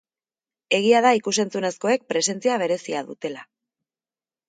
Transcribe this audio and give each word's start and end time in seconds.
Egia 0.77 1.01
da 1.07 1.11
ikus-entzunezkoek 1.19 2.09
presentzia 2.15 2.59
berezia 2.65 3.07
dutela. 3.13 3.49